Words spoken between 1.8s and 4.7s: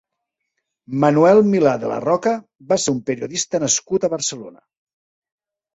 de la Roca va ser un periodista nascut a Barcelona.